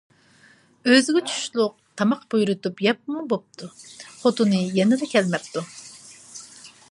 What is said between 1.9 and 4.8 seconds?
تاماق بۇيرۇتۇپ يەپمۇ بوپتۇ، خوتۇنى